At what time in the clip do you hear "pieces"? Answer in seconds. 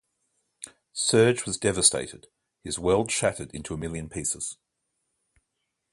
4.09-4.57